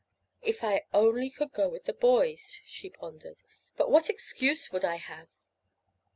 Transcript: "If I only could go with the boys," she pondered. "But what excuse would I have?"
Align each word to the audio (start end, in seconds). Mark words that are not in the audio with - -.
"If 0.41 0.63
I 0.63 0.87
only 0.95 1.29
could 1.29 1.51
go 1.53 1.69
with 1.69 1.83
the 1.83 1.93
boys," 1.93 2.59
she 2.65 2.89
pondered. 2.89 3.37
"But 3.77 3.91
what 3.91 4.09
excuse 4.09 4.71
would 4.71 4.83
I 4.83 4.95
have?" 4.95 5.27